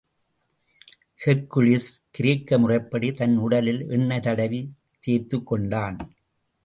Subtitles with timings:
[1.25, 5.99] Hercules, கிரேக்க முறைப்படி, தன் உடலில் எண்ணெய் தடவித் தேய்த் துக்கொண்டான்.